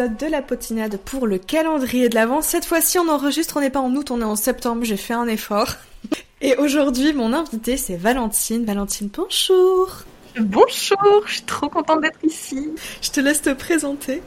[0.00, 2.40] épisode de la potinade pour le calendrier de l'avant.
[2.40, 5.12] Cette fois-ci, on enregistre, on n'est pas en août, on est en septembre, j'ai fait
[5.12, 5.68] un effort.
[6.40, 8.64] Et aujourd'hui, mon invité, c'est Valentine.
[8.64, 10.04] Valentine, bonjour
[10.38, 12.70] Bonjour, je suis trop contente d'être ici.
[13.02, 14.22] Je te laisse te présenter.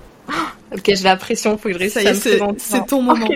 [0.72, 2.60] ok, j'ai la pression, faut que je réussisse à me présenter.
[2.60, 3.28] C'est ton moment.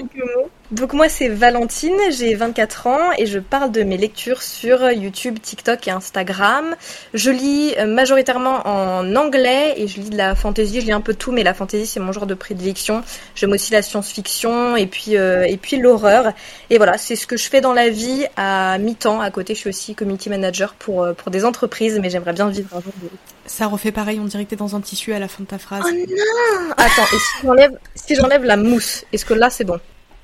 [0.72, 5.40] Donc moi c'est Valentine, j'ai 24 ans et je parle de mes lectures sur YouTube,
[5.42, 6.76] TikTok et Instagram.
[7.14, 11.00] Je lis euh, majoritairement en anglais et je lis de la fantasy, je lis un
[11.00, 13.02] peu tout mais la fantasy c'est mon genre de prédilection.
[13.34, 16.34] J'aime aussi la science-fiction et puis euh, et puis l'horreur.
[16.70, 19.22] Et voilà, c'est ce que je fais dans la vie à mi-temps.
[19.22, 22.50] À côté, je suis aussi community manager pour euh, pour des entreprises mais j'aimerais bien
[22.50, 23.08] vivre un jour de
[23.46, 25.58] ça refait pareil, on dirait que t'es dans un tissu à la fin de ta
[25.58, 25.86] phrase.
[25.88, 29.80] Oh non Attends, et si j'enlève si j'enlève la mousse, est-ce que là c'est bon?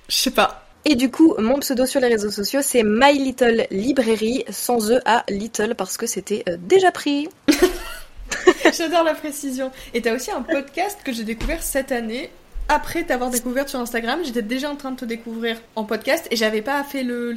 [0.07, 0.65] Je sais pas.
[0.85, 4.99] Et du coup, mon pseudo sur les réseaux sociaux, c'est My Little Librairie, sans E
[5.05, 7.29] à Little, parce que c'était euh, déjà pris.
[8.77, 9.71] J'adore la précision.
[9.93, 12.29] Et t'as aussi un podcast que j'ai découvert cette année.
[12.69, 16.37] Après t'avoir découvert sur Instagram, j'étais déjà en train de te découvrir en podcast et
[16.37, 17.35] j'avais pas fait le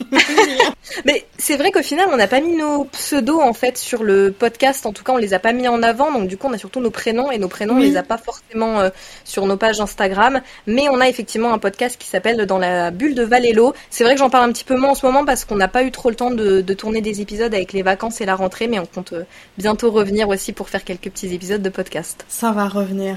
[1.04, 4.32] Mais c'est vrai qu'au final, on n'a pas mis nos pseudos en fait sur le
[4.32, 4.86] podcast.
[4.86, 6.12] En tout cas, on les a pas mis en avant.
[6.12, 8.18] Donc du coup, on a surtout nos prénoms et nos prénoms, on les a pas
[8.18, 8.90] forcément euh,
[9.24, 10.40] sur nos pages Instagram.
[10.66, 13.74] Mais on a effectivement un podcast qui s'appelle Dans la bulle de Valélo.
[13.90, 15.68] C'est vrai que j'en parle un petit peu moins en ce moment parce qu'on n'a
[15.68, 18.66] pas eu trop le temps de, tourner des épisodes avec les vacances et la rentrée,
[18.66, 19.24] mais on compte euh,
[19.58, 22.24] bientôt revenir aussi pour faire quelques petits épisodes de podcast.
[22.28, 23.16] Ça va revenir.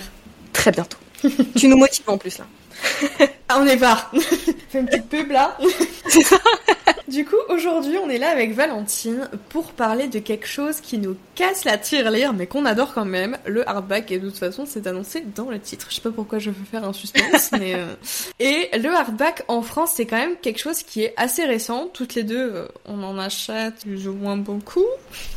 [0.53, 0.97] Très bientôt.
[1.55, 2.45] tu nous motives en plus là.
[3.49, 4.11] ah, on est pas.
[4.69, 5.57] Fais une petite pub là.
[7.07, 11.15] du coup, aujourd'hui, on est là avec Valentine pour parler de quelque chose qui nous
[11.35, 14.11] casse la tirelire, mais qu'on adore quand même, le hardback.
[14.11, 15.87] Et de toute façon, c'est annoncé dans le titre.
[15.89, 17.75] Je sais pas pourquoi je veux faire un suspense, mais.
[17.75, 17.93] Euh,
[18.39, 21.89] et le hardback en France, c'est quand même quelque chose qui est assez récent.
[21.93, 24.85] Toutes les deux, euh, on en achète plus ou moins beaucoup.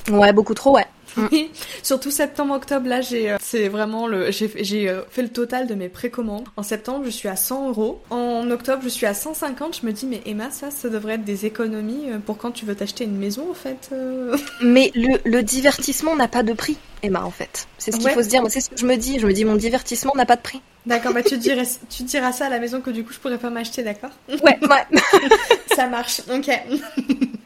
[0.09, 0.87] Ouais, beaucoup trop, ouais.
[1.17, 1.51] Oui,
[1.83, 5.75] surtout septembre-octobre, là, j'ai, euh, c'est vraiment le, j'ai, j'ai euh, fait le total de
[5.75, 6.47] mes précommandes.
[6.57, 8.03] En septembre, je suis à 100 euros.
[8.11, 9.81] En octobre, je suis à 150.
[9.81, 12.65] Je me dis, mais Emma, ça, ça devrait être des économies euh, pour quand tu
[12.65, 13.91] veux t'acheter une maison, en fait.
[14.63, 17.67] Mais le, le divertissement n'a pas de prix, Emma, en fait.
[17.79, 18.43] C'est ce qu'il faut se dire.
[18.49, 19.19] C'est ce que je me dis.
[19.19, 20.61] Je me dis, mon divertissement n'a pas de prix.
[20.87, 23.39] D'accord, bah tu dirais, tu diras ça à la maison que du coup je pourrais
[23.39, 24.11] pas m'acheter, d'accord?
[24.29, 25.01] Ouais, ouais.
[25.75, 26.51] ça marche, ok.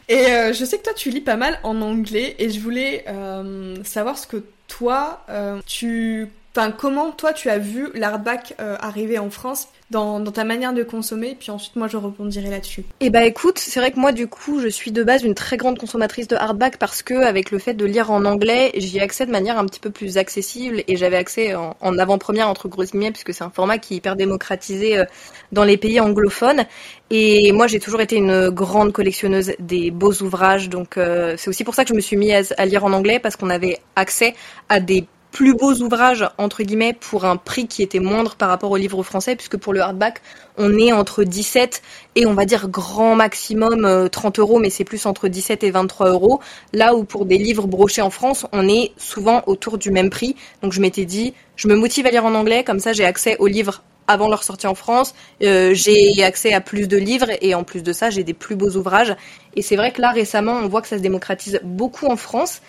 [0.09, 3.05] Et euh, je sais que toi tu lis pas mal en anglais et je voulais
[3.09, 8.77] euh, savoir ce que toi euh, tu Enfin, comment toi tu as vu l'hardback euh,
[8.79, 11.37] arriver en France dans, ta manière de consommer?
[11.37, 12.85] Puis ensuite, moi, je rebondirai là-dessus.
[13.01, 15.57] Eh bah écoute, c'est vrai que moi, du coup, je suis de base une très
[15.57, 19.01] grande consommatrice de hardback parce que, avec le fait de lire en anglais, j'y ai
[19.01, 22.85] accès de manière un petit peu plus accessible et j'avais accès en, avant-première entre gros
[22.85, 25.05] guillemets puisque c'est un format qui est hyper démocratisé euh,
[25.51, 26.67] dans les pays anglophones.
[27.11, 31.65] Et moi, j'ai toujours été une grande collectionneuse des beaux ouvrages, donc euh, c'est aussi
[31.65, 34.35] pour ça que je me suis mise à lire en anglais parce qu'on avait accès
[34.69, 38.71] à des plus beaux ouvrages entre guillemets pour un prix qui était moindre par rapport
[38.71, 40.23] au livre français puisque pour le hardback
[40.59, 41.83] on est entre 17
[42.15, 45.73] et on va dire grand maximum 30 euh, euros mais c'est plus entre 17 et
[45.73, 46.39] 23 euros
[46.73, 50.37] là où pour des livres brochés en France on est souvent autour du même prix
[50.63, 53.37] donc je m'étais dit je me motive à lire en anglais comme ça j'ai accès
[53.41, 57.55] aux livres avant leur sortie en France, euh, j'ai accès à plus de livres et
[57.55, 59.17] en plus de ça, j'ai des plus beaux ouvrages.
[59.57, 62.61] Et c'est vrai que là, récemment, on voit que ça se démocratise beaucoup en France.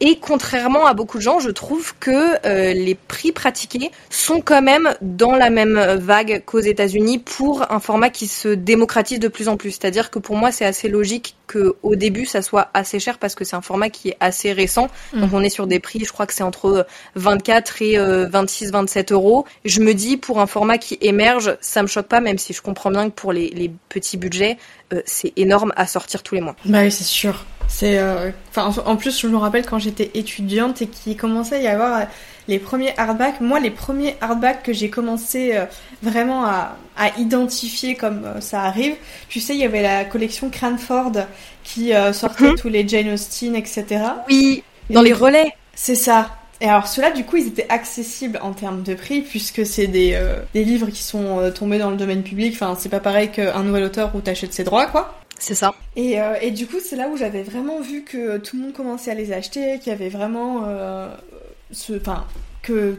[0.00, 4.62] Et contrairement à beaucoup de gens, je trouve que euh, les prix pratiqués sont quand
[4.62, 9.48] même dans la même vague qu'aux États-Unis pour un format qui se démocratise de plus
[9.48, 9.72] en plus.
[9.72, 13.44] C'est-à-dire que pour moi, c'est assez logique qu'au début, ça soit assez cher parce que
[13.44, 14.88] c'est un format qui est assez récent.
[15.12, 15.20] Mmh.
[15.20, 18.70] Donc on est sur des prix, je crois que c'est entre 24 et 26, euh,
[18.70, 19.46] 27 euros.
[19.64, 22.62] Je me dis, pour un format qui émerge, ça me choque pas, même si je
[22.62, 24.58] comprends bien que pour les, les petits budgets,
[24.92, 26.54] euh, c'est énorme à sortir tous les mois.
[26.64, 27.44] Bah oui, c'est sûr.
[27.68, 31.60] C'est, euh, enfin, en plus, je me rappelle quand j'étais étudiante et qu'il commençait à
[31.60, 32.04] y avoir euh,
[32.48, 33.42] les premiers hardbacks.
[33.42, 35.66] Moi, les premiers hardbacks que j'ai commencé euh,
[36.02, 38.94] vraiment à, à, identifier comme ça arrive,
[39.28, 41.12] tu sais, il y avait la collection Cranford
[41.62, 42.54] qui sortait mhm.
[42.56, 43.84] tous les Jane Austen, etc.
[44.28, 45.52] Oui, dans les relais.
[45.74, 46.34] C'est ça.
[46.62, 50.18] Et alors ceux-là, du coup, ils étaient accessibles en termes de prix puisque c'est des,
[50.54, 52.54] des livres qui sont tombés dans le domaine public.
[52.54, 55.14] Enfin, c'est pas pareil qu'un nouvel auteur où t'achètes ses droits, quoi.
[55.38, 55.74] C'est ça.
[55.96, 58.72] Et, euh, et, du coup, c'est là où j'avais vraiment vu que tout le monde
[58.72, 61.14] commençait à les acheter, qu'il y avait vraiment euh,
[61.70, 62.26] ce, enfin,
[62.62, 62.96] que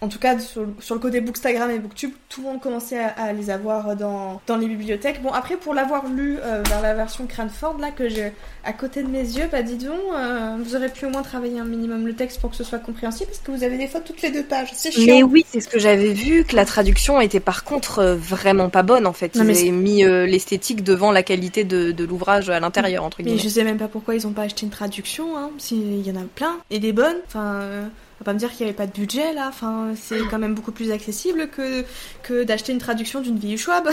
[0.00, 3.50] en tout cas sur, le côté Bookstagram et Booktube, tout le monde commençait à, les
[3.50, 5.22] avoir dans, dans, les bibliothèques.
[5.22, 8.32] Bon, après, pour l'avoir lu euh, vers la version Cranford, là, que j'ai
[8.64, 11.58] à côté de mes yeux, bah dis donc, euh, vous aurez pu au moins travailler
[11.58, 14.00] un minimum le texte pour que ce soit compréhensible, parce que vous avez des fois
[14.00, 14.70] toutes les deux pages.
[14.74, 15.04] C'est chiant.
[15.06, 18.68] Mais oui, c'est ce que j'avais vu, que la traduction était par contre euh, vraiment
[18.68, 19.32] pas bonne, en fait.
[19.34, 23.36] Ils avaient mis l'esthétique devant la qualité de, de l'ouvrage à l'intérieur, entre guillemets.
[23.36, 26.10] Mais je sais même pas pourquoi ils ont pas acheté une traduction, hein, s'il y
[26.10, 27.18] en a plein, et des bonnes.
[27.26, 29.46] Enfin va pas me dire qu'il n'y avait pas de budget là.
[29.48, 31.84] Enfin, c'est quand même beaucoup plus accessible que,
[32.22, 33.88] que d'acheter une traduction d'une vie Schwab.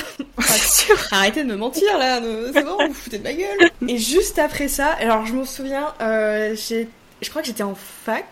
[1.11, 2.21] Arrêtez de me mentir là,
[2.53, 3.71] c'est bon, vous foutez de ma gueule.
[3.87, 8.25] Et juste après ça, alors je me souviens, euh, je crois que j'étais en fac.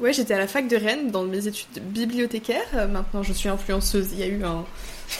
[0.00, 2.66] Ouais, j'étais à la fac de Rennes dans mes études bibliothécaires.
[2.74, 4.08] Euh, maintenant, je suis influenceuse.
[4.12, 4.64] Il y a eu un.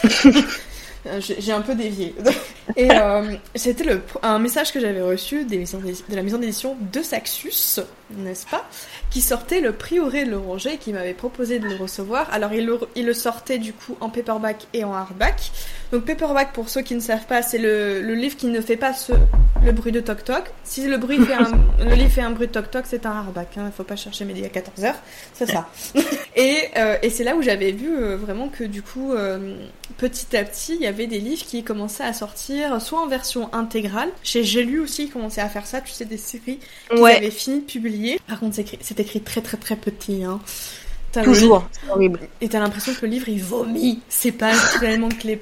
[1.19, 2.15] J'ai un peu dévié.
[2.77, 3.85] Et euh, c'était
[4.21, 7.81] un message que j'avais reçu de la maison d'édition de Saxus,
[8.11, 8.67] n'est-ce pas
[9.09, 12.27] Qui sortait le Prieuré de l'Oranger et qui m'avait proposé de le recevoir.
[12.31, 15.51] Alors il le, il le, sortait du coup en paperback et en hardback.
[15.91, 18.77] Donc paperback, pour ceux qui ne savent pas, c'est le, le, livre qui ne fait
[18.77, 19.13] pas ce,
[19.63, 20.43] le bruit de toc toc.
[20.63, 23.11] Si le, bruit fait un, le livre fait un bruit de toc toc, c'est un
[23.11, 23.49] hardback.
[23.55, 23.65] Il hein.
[23.65, 24.93] ne faut pas chercher midi à 14h.
[25.33, 25.69] C'est ça.
[26.35, 29.13] et, euh, et c'est là où j'avais vu vraiment que du coup,
[29.97, 33.53] petit à petit, il y avait des livres qui commençaient à sortir soit en version
[33.53, 34.09] intégrale.
[34.23, 36.59] Chez J'ai lu aussi, ils commençaient à faire ça, tu sais, des séries
[36.89, 37.92] qu'ils avaient fini de publier.
[38.27, 40.23] Par contre, c'est écrit, très très très petit.
[40.23, 40.39] Hein.
[41.23, 42.19] Toujours, c'est horrible.
[42.41, 45.39] Et t'as l'impression que le livre il vomit ses pages tellement que les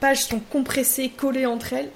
[0.00, 1.90] pages sont compressées, collées entre elles.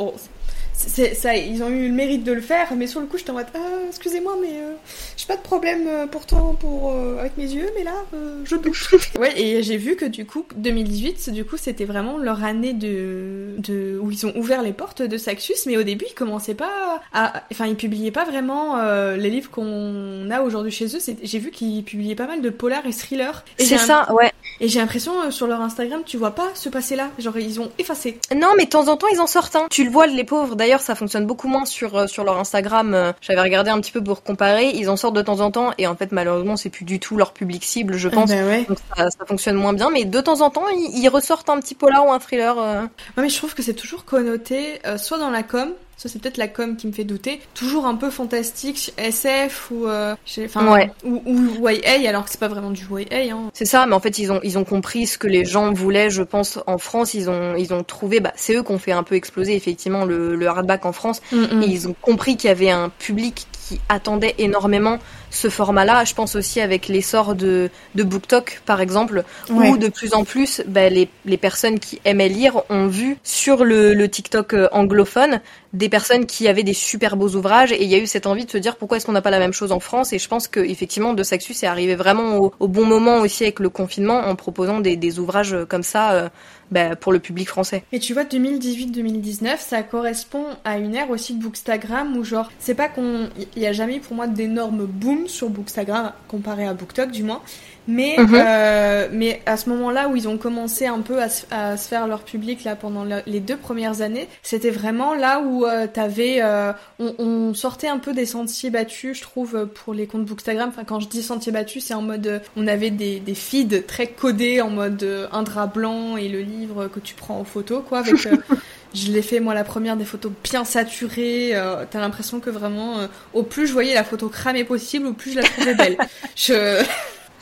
[0.79, 3.33] Ça, ils ont eu le mérite de le faire, mais sur le coup, je t'en
[3.33, 3.59] mode, ah,
[3.89, 4.75] excusez-moi, mais euh,
[5.17, 8.05] j'ai pas de problème euh, pourtant pour euh, avec mes yeux, mais là,
[8.45, 8.77] je doute.
[9.19, 13.55] ouais, et j'ai vu que du coup, 2018, du coup, c'était vraiment leur année de,
[13.59, 17.03] de où ils ont ouvert les portes de Saxus, mais au début, ils commençaient pas
[17.13, 18.77] à, enfin, ils publiaient pas vraiment
[19.15, 21.01] les livres qu'on a aujourd'hui chez eux.
[21.23, 23.45] J'ai vu qu'ils publiaient pas mal de polar et thrillers.
[23.59, 24.33] C'est ça, ouais.
[24.61, 28.19] Et j'ai l'impression sur leur Instagram, tu vois pas ce passé-là, genre ils ont effacé.
[28.35, 29.55] Non, mais de temps en temps, ils en sortent.
[29.57, 29.67] Hein.
[29.71, 30.57] Tu le vois, les pauvres.
[30.57, 32.95] D'ailleurs ça fonctionne beaucoup moins sur euh, sur leur Instagram.
[32.95, 34.71] Euh, j'avais regardé un petit peu pour comparer.
[34.75, 37.17] Ils en sortent de temps en temps et en fait, malheureusement, c'est plus du tout
[37.17, 38.31] leur public cible, je pense.
[38.31, 39.91] Ben Donc ça, fonctionne moins bien.
[39.91, 42.59] Mais de temps en temps, ils, ressortent un petit polar ou un thriller.
[42.59, 42.83] Euh.
[42.83, 46.37] Ouais, mais je trouve que c'est toujours connoté, soit dans la com, ça, c'est peut-être
[46.37, 47.41] la com qui me fait douter.
[47.55, 50.15] Toujours un peu fantastique, SF ou, euh,
[50.45, 53.35] enfin, ou, ou, YA, alors que c'est pas vraiment du YA.
[53.35, 53.51] Hein.
[53.53, 56.09] C'est ça, mais en fait, ils ont, ils ont compris ce que les gens voulaient,
[56.09, 57.15] je pense, en France.
[57.15, 60.05] Ils ont, ils ont trouvé, bah, c'est eux qui ont fait un peu exploser, effectivement,
[60.05, 61.21] le, le hardback en France.
[61.33, 61.63] Mm, mm.
[61.65, 64.99] Et ils ont compris qu'il y avait un public qui attendait énormément
[65.31, 66.05] ce format-là.
[66.05, 70.63] Je pense aussi avec l'essor de, de BookTok, par exemple, où de plus en plus,
[70.67, 75.41] bah, les, les, personnes qui aimaient lire ont vu sur le, le TikTok euh, anglophone
[75.75, 77.73] des personnes qui avaient des super beaux ouvrages.
[77.73, 79.31] Et il y a eu cette envie de se dire pourquoi est-ce qu'on n'a pas
[79.31, 80.15] la même chose en France?
[80.15, 83.43] Et je pense que effectivement De Saxus est arrivé vraiment au, au, bon moment aussi
[83.43, 86.29] avec le confinement en proposant des, des ouvrages comme ça euh,
[86.71, 87.85] bah, pour le public français.
[87.93, 92.75] Et tu vois 2018-2019 ça correspond à une ère aussi de Bookstagram où genre c'est
[92.75, 97.11] pas qu'on il y a jamais pour moi d'énormes boom sur Bookstagram comparé à BookTok
[97.11, 97.43] du moins
[97.89, 98.29] mais, mhm.
[98.35, 102.23] euh, mais à ce moment-là où ils ont commencé un peu à, se faire leur
[102.23, 107.15] public là pendant les deux premières années, c'était vraiment là où euh, t'avais, euh, on,
[107.19, 110.69] on, sortait un peu des sentiers battus, je trouve, pour les comptes Bookstagram.
[110.69, 114.07] Enfin, quand je dis sentiers battus, c'est en mode, on avait des, des feeds très
[114.07, 118.01] codés en mode un drap blanc et le livre que tu prends en photo, quoi,
[118.01, 118.17] avec.
[118.95, 121.55] je l'ai fait moi la première des photos bien saturées.
[121.91, 122.97] T'as l'impression que vraiment,
[123.33, 125.97] au plus je voyais la photo cramée possible, au plus je la trouvais belle.
[126.37, 126.85] je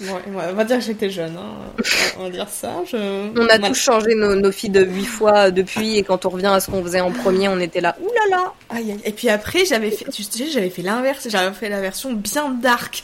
[0.00, 1.72] on va dire que j'étais jeune, hein.
[2.18, 2.82] on va dire ça.
[2.92, 6.46] On a tous changé nos, nos filles de huit fois depuis, et quand on revient
[6.46, 9.00] à ce qu'on faisait en premier, on était là, oulala aïe, aïe.
[9.04, 12.50] Et puis après, j'avais fait, tu sais, j'avais fait l'inverse, j'avais fait la version bien
[12.50, 13.02] dark.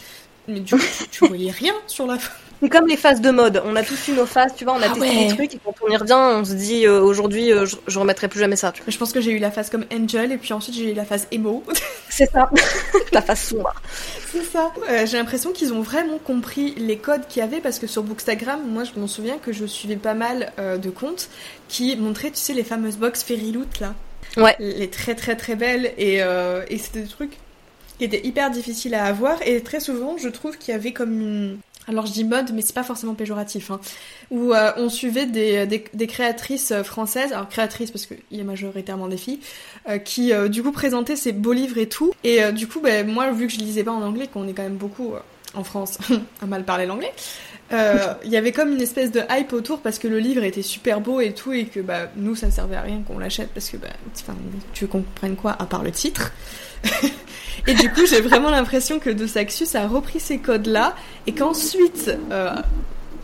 [0.48, 2.18] Mais du coup, tu voyais rien sur la
[2.62, 3.60] c'est comme les phases de mode.
[3.64, 5.58] On a tous eu nos phases, tu vois, on a ah testé des trucs et
[5.64, 8.72] quand on y revient, on se dit euh, aujourd'hui, euh, je, remettrai plus jamais ça.
[8.86, 11.04] Je pense que j'ai eu la phase comme Angel et puis ensuite j'ai eu la
[11.04, 11.64] phase emo.
[12.08, 12.48] C'est ça,
[13.12, 13.74] la phase sombre.
[14.30, 14.70] C'est ça.
[14.88, 18.04] Euh, j'ai l'impression qu'ils ont vraiment compris les codes qu'il y avait parce que sur
[18.04, 21.30] Bookstagram, moi je m'en souviens que je suivais pas mal de comptes
[21.66, 23.94] qui montraient, tu sais, les fameuses box Fairy Loot là.
[24.36, 24.54] Ouais.
[24.60, 27.38] Les très très très belles et, et c'était des trucs
[27.98, 31.20] qui étaient hyper difficiles à avoir et très souvent je trouve qu'il y avait comme
[31.20, 33.80] une alors je dis mode, mais c'est pas forcément péjoratif, hein,
[34.30, 38.44] où euh, on suivait des, des, créatrices euh, françaises, alors créatrices parce qu'il y a
[38.44, 39.40] majoritairement des filles,
[39.88, 42.12] euh, qui du coup présentaient ces beaux livres et tout.
[42.24, 44.62] Et du coup, ben, moi, vu que je lisais pas en anglais, qu'on est quand
[44.62, 45.14] même beaucoup
[45.54, 45.98] en France
[46.42, 47.12] à mal parler l'anglais,
[47.70, 51.00] il y avait comme une espèce de hype autour parce que le livre était super
[51.00, 53.76] beau et tout, et que bah, nous, ça servait à rien qu'on l'achète parce que
[53.76, 53.88] bah,
[54.72, 56.32] tu veux qu'on comprenne quoi à part le titre
[57.66, 60.94] et du coup, j'ai vraiment l'impression que De Saxus a repris ces codes-là
[61.26, 62.54] et qu'ensuite, euh,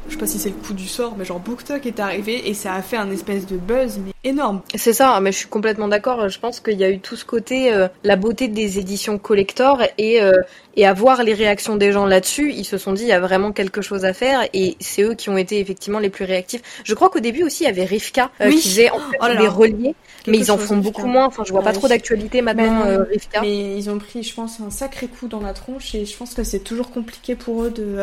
[0.09, 2.55] je sais pas si c'est le coup du sort, mais genre BookTok est arrivé et
[2.55, 4.63] ça a fait un espèce de buzz mais énorme.
[4.75, 6.29] C'est ça, mais je suis complètement d'accord.
[6.29, 9.83] Je pense qu'il y a eu tout ce côté, euh, la beauté des éditions collector
[9.99, 10.43] et euh,
[10.79, 13.19] et à voir les réactions des gens là-dessus, ils se sont dit il y a
[13.19, 16.63] vraiment quelque chose à faire et c'est eux qui ont été effectivement les plus réactifs.
[16.85, 19.27] Je crois qu'au début aussi il y avait Rivka euh, qui faisait en fait, oh
[19.37, 19.97] des reliés,
[20.29, 21.27] mais ils en font beaucoup moins.
[21.27, 23.41] Enfin, je vois pas trop d'actualité maintenant euh, Rivka.
[23.41, 26.35] Mais ils ont pris, je pense, un sacré coup dans la tronche et je pense
[26.35, 27.99] que c'est toujours compliqué pour eux de.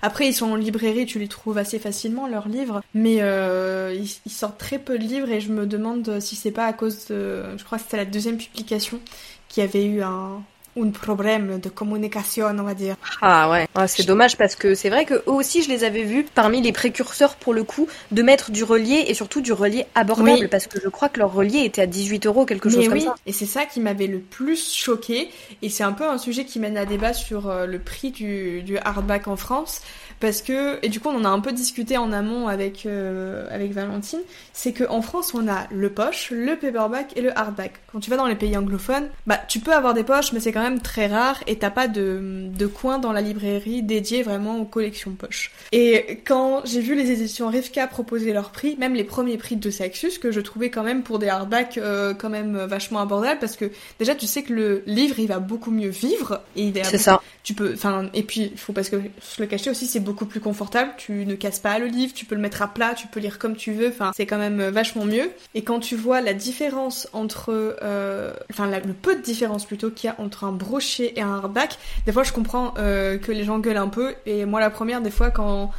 [0.00, 4.32] Après, ils sont en librairie, tu les trouves assez facilement leurs livres, mais ils, ils,
[4.32, 7.56] sortent très peu de livres et je me demande si c'est pas à cause de.
[7.56, 9.00] Je crois que c'était la deuxième publication
[9.48, 10.42] qui avait eu un
[10.78, 12.96] un problème de communication, on va dire.
[13.22, 16.02] Ah ouais, ah, c'est dommage parce que c'est vrai que eux aussi, je les avais
[16.02, 19.86] vus parmi les précurseurs pour le coup de mettre du relier et surtout du relier
[19.94, 23.00] abordable parce que je crois que leur relier était à 18 euros, quelque chose comme
[23.00, 23.14] ça.
[23.26, 25.30] Et c'est ça qui m'avait le plus choqué
[25.62, 28.62] et c'est un peu un sujet qui mène à débat sur euh, le prix du,
[28.62, 29.80] du hardback en France
[30.20, 33.46] parce que et du coup on en a un peu discuté en amont avec euh,
[33.50, 34.20] avec Valentine,
[34.52, 37.74] c'est que en France on a le poche, le paperback et le hardback.
[37.92, 40.52] Quand tu vas dans les pays anglophones, bah tu peux avoir des poches mais c'est
[40.52, 44.58] quand même très rare et t'as pas de de coin dans la librairie dédié vraiment
[44.58, 45.52] aux collections poches.
[45.72, 49.70] Et quand j'ai vu les éditions Rivka proposer leur prix, même les premiers prix de
[49.70, 53.56] Saxus que je trouvais quand même pour des hardbacks euh, quand même vachement abordables parce
[53.56, 56.98] que déjà tu sais que le livre il va beaucoup mieux vivre et il C'est
[56.98, 57.20] ça.
[57.42, 60.24] Tu peux enfin et puis il faut parce que se le cacher aussi c'est beaucoup
[60.24, 63.08] plus confortable, tu ne casses pas le livre, tu peux le mettre à plat, tu
[63.08, 65.30] peux lire comme tu veux, enfin c'est quand même euh, vachement mieux.
[65.54, 70.08] Et quand tu vois la différence entre, euh, enfin le peu de différence plutôt qu'il
[70.08, 73.44] y a entre un brochet et un hardback, des fois je comprends euh, que les
[73.44, 75.70] gens gueulent un peu, et moi la première des fois quand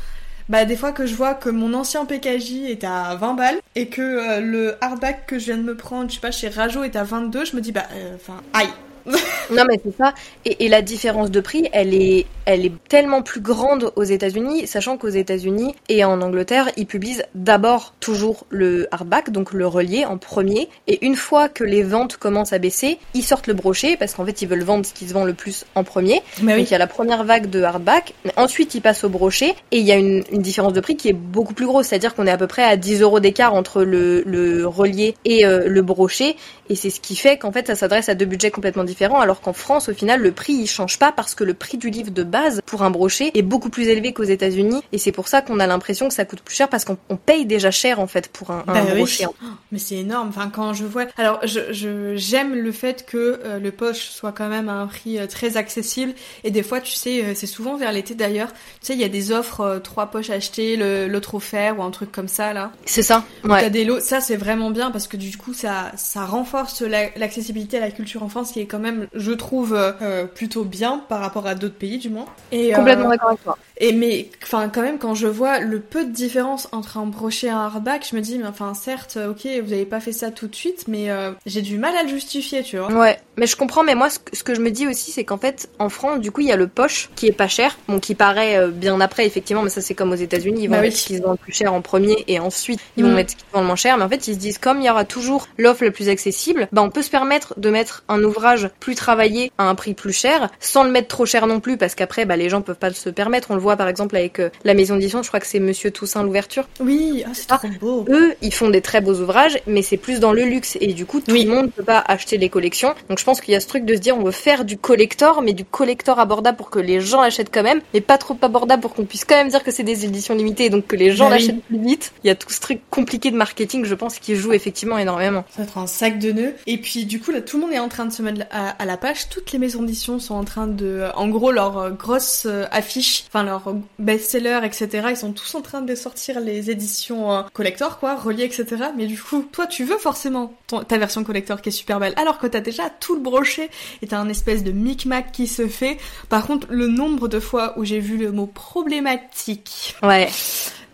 [0.49, 3.87] bah des fois que je vois que mon ancien PKJ est à 20 balles et
[3.87, 6.95] que le hardback que je viens de me prendre, je sais pas, chez Rajo est
[6.95, 8.69] à 22, je me dis bah enfin aïe,
[9.51, 10.13] non mais c'est ça.
[10.45, 14.67] Et, et, la différence de prix, elle est, elle est tellement plus grande aux États-Unis,
[14.67, 20.05] sachant qu'aux États-Unis et en Angleterre, ils publient d'abord toujours le hardback, donc le relié
[20.05, 20.67] en premier.
[20.87, 24.25] Et une fois que les ventes commencent à baisser, ils sortent le brochet parce qu'en
[24.25, 26.21] fait ils veulent vendre ce qui se vend le plus en premier.
[26.41, 28.13] Mais donc il y a la première vague de hardback.
[28.35, 31.07] Ensuite ils passent au brochet et il y a une, une différence de prix qui
[31.07, 33.83] est beaucoup plus grosse, c'est-à-dire qu'on est à peu près à 10 euros d'écart entre
[33.83, 36.35] le, le relié et euh, le brochet.
[36.69, 39.41] Et c'est ce qui fait qu'en fait ça s'adresse à deux budgets complètement différents alors
[39.41, 42.11] qu'en France, au final, le prix il change pas parce que le prix du livre
[42.11, 45.41] de base pour un brochet est beaucoup plus élevé qu'aux États-Unis, et c'est pour ça
[45.41, 48.27] qu'on a l'impression que ça coûte plus cher parce qu'on paye déjà cher en fait
[48.29, 49.25] pour un, bah brochet.
[49.27, 50.29] Oh, mais c'est énorme.
[50.29, 54.47] Enfin, quand je vois, alors je j'aime le fait que euh, le poche soit quand
[54.47, 56.13] même à un prix euh, très accessible,
[56.43, 58.51] et des fois, tu sais, euh, c'est souvent vers l'été d'ailleurs.
[58.81, 60.77] Tu sais, il y a des offres trois poches achetées,
[61.07, 62.71] l'autre offert ou un truc comme ça là.
[62.85, 63.23] C'est ça.
[63.43, 63.61] Ouais.
[63.61, 63.99] T'as des lots.
[63.99, 68.23] Ça, c'est vraiment bien parce que du coup, ça ça renforce l'accessibilité à la culture
[68.23, 71.77] en France qui est quand même je trouve, euh, plutôt bien par rapport à d'autres
[71.77, 72.25] pays, du moins.
[72.51, 73.57] Et, Complètement euh, d'accord avec toi.
[73.79, 77.47] Et mais, enfin, quand même, quand je vois le peu de différence entre un brochet
[77.47, 80.31] et un hardback, je me dis, mais enfin, certes, ok, vous avez pas fait ça
[80.31, 82.91] tout de suite, mais euh, j'ai du mal à le justifier, tu vois.
[82.91, 85.69] Ouais, mais je comprends, mais moi, ce que, je me dis aussi, c'est qu'en fait,
[85.79, 88.15] en France, du coup, il y a le poche qui est pas cher, bon, qui
[88.15, 91.07] paraît bien après, effectivement, mais ça, c'est comme aux États-Unis, ils vont bah mettre ce
[91.07, 93.13] qui se vend le plus cher en premier et ensuite, ils vont mm.
[93.13, 94.79] mettre ce qui se vend le moins cher, mais en fait, ils se disent, comme
[94.79, 98.03] il y aura toujours l'offre la plus accessible, bah, on peut se permettre de mettre
[98.07, 101.59] un ouvrage plus travaillé à un prix plus cher, sans le mettre trop cher non
[101.59, 103.51] plus, parce qu'après, bah, les gens peuvent pas se permettre.
[103.51, 105.91] On le voit par exemple avec euh, la maison d'édition, je crois que c'est Monsieur
[105.91, 106.67] Toussaint l'ouverture.
[106.79, 108.05] Oui, ah, c'est trop beau.
[108.09, 111.05] Eux, ils font des très beaux ouvrages, mais c'est plus dans le luxe et du
[111.05, 112.93] coup, tout le monde ne peut pas acheter les collections.
[113.09, 114.77] Donc je pense qu'il y a ce truc de se dire, on veut faire du
[114.77, 118.37] collector, mais du collector abordable pour que les gens l'achètent quand même, mais pas trop
[118.41, 121.11] abordable pour qu'on puisse quand même dire que c'est des éditions limitées, donc que les
[121.11, 122.13] gens bah l'achètent plus vite.
[122.23, 125.43] Il y a tout ce truc compliqué de marketing, je pense, qui joue effectivement énormément.
[125.49, 126.53] Ça va être un sac de nœuds.
[126.65, 128.85] Et puis du coup, là, tout le monde est en train de se mettre à,
[128.85, 132.45] la page toutes les maisons d'édition sont en train de, en gros, leurs euh, grosses
[132.45, 135.07] euh, affiches, enfin leurs best-sellers, etc.
[135.09, 138.65] Ils sont tous en train de sortir les éditions euh, collector, quoi, reliées, etc.
[138.95, 140.53] Mais du coup, toi, tu veux forcément
[140.87, 143.69] ta version collector qui est super belle, alors que t'as déjà tout le brochet
[144.01, 145.97] et t'as un espèce de micmac qui se fait.
[146.29, 149.95] Par contre, le nombre de fois où j'ai vu le mot problématique.
[150.03, 150.29] Ouais.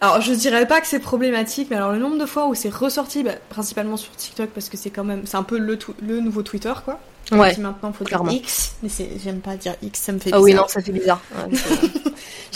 [0.01, 2.73] Alors je dirais pas que c'est problématique, mais alors le nombre de fois où c'est
[2.73, 6.19] ressorti, bah, principalement sur TikTok parce que c'est quand même, c'est un peu le, le
[6.19, 6.99] nouveau Twitter quoi.
[7.39, 7.55] Ouais.
[7.57, 8.89] maintenant, faut dire X, mais
[9.23, 10.39] j'aime pas dire X, ça me fait bizarre.
[10.39, 11.21] Ah oui, non, ça fait bizarre.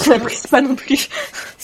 [0.04, 1.10] je n'apprécie pas non plus.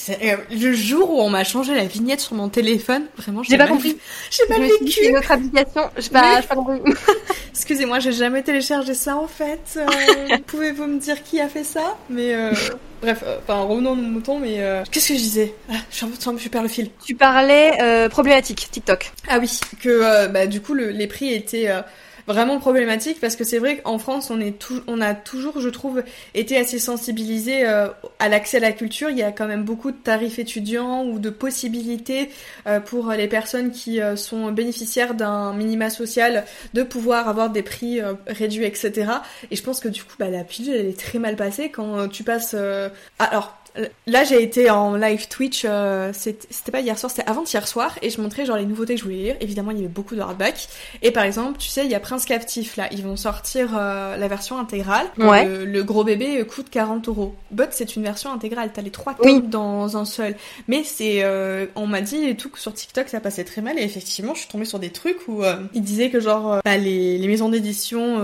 [0.10, 3.68] Euh, le jour où on m'a changé la vignette sur mon téléphone, vraiment, j'ai pas
[3.68, 3.98] compris.
[4.32, 4.92] J'ai pas vécu.
[4.92, 5.90] C'est notre application.
[5.98, 6.82] J'ai pas, pas compris.
[7.52, 9.78] Excusez-moi, j'ai jamais téléchargé ça en fait.
[9.78, 11.98] Euh, Pouvez-vous me dire qui a fait ça?
[12.10, 12.52] Mais euh,
[13.02, 14.40] bref, euh, enfin revenons à nos moutons.
[14.40, 14.60] Mais
[14.92, 15.54] qu'est-ce que je disais?
[15.70, 16.06] Ah, je,
[16.38, 16.90] je perds le fil.
[17.06, 19.12] Tu parlais problématique TikTok.
[19.30, 21.70] Ah oui, que bah, du coup le, les prix étaient
[22.28, 25.70] vraiment problématique parce que c'est vrai qu'en France, on est tout, on a toujours, je
[25.70, 26.04] trouve,
[26.34, 27.88] été assez sensibilisé euh,
[28.20, 29.10] à l'accès à la culture.
[29.10, 32.30] Il y a quand même beaucoup de tarifs étudiants ou de possibilités
[32.68, 37.64] euh, pour les personnes qui euh, sont bénéficiaires d'un minima social de pouvoir avoir des
[37.64, 39.12] prix réduits, etc.
[39.52, 42.08] Et je pense que du coup, bah, la pilule, elle est très mal passée quand
[42.08, 42.56] tu passes.
[43.20, 43.63] Alors
[44.06, 48.10] Là, j'ai été en live Twitch, euh, c'était pas hier soir, c'était avant-hier soir, et
[48.12, 49.36] je montrais genre les nouveautés que je voulais lire.
[49.42, 50.68] Évidemment, il y avait beaucoup de hardback.
[51.02, 54.16] Et par exemple, tu sais, il y a Prince Captif là, ils vont sortir euh,
[54.16, 55.08] la version intégrale.
[55.18, 55.46] Ouais.
[55.66, 57.36] Le, gros bébé coûte 40 euros.
[57.52, 60.36] But c'est une version intégrale, t'as les trois tomes dans un seul.
[60.68, 63.80] Mais c'est, euh, on m'a dit et tout que sur TikTok ça passait très mal,
[63.80, 65.42] et effectivement, je suis tombée sur des trucs où
[65.74, 68.18] ils disaient que genre bah, les, les maisons d'édition,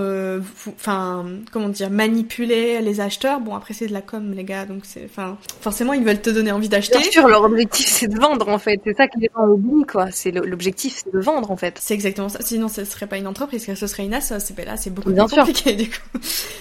[0.75, 3.39] enfin comment dire, manipulaient les acheteurs.
[3.39, 6.29] Bon après c'est de la com les gars, donc c'est, enfin forcément ils veulent te
[6.29, 6.97] donner envie d'acheter.
[6.97, 8.79] Bien sûr, leur objectif c'est de vendre en fait.
[8.83, 10.07] C'est ça que les gens oublient quoi.
[10.11, 11.77] C'est l'objectif c'est de vendre en fait.
[11.79, 12.39] C'est exactement ça.
[12.41, 14.33] Sinon ce serait pas une entreprise, ce serait une asso.
[14.39, 16.19] C'est là c'est beaucoup Bien plus compliqué du coup.